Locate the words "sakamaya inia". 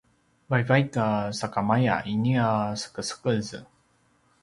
1.39-2.47